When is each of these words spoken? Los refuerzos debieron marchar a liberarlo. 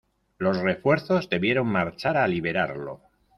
Los 0.39 0.57
refuerzos 0.59 1.29
debieron 1.29 1.67
marchar 1.67 2.17
a 2.17 2.27
liberarlo. 2.27 3.01